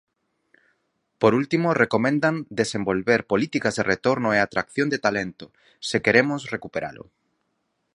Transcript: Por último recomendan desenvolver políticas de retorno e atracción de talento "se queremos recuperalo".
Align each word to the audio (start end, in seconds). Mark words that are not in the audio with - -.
Por 1.19 1.35
último 1.35 1.75
recomendan 1.75 2.35
desenvolver 2.61 3.21
políticas 3.31 3.73
de 3.75 3.83
retorno 3.91 4.29
e 4.35 4.39
atracción 4.39 4.87
de 4.89 5.03
talento 5.05 5.45
"se 5.89 6.01
queremos 6.05 6.41
recuperalo". 6.55 7.03